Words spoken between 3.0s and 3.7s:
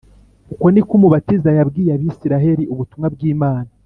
bw’Imana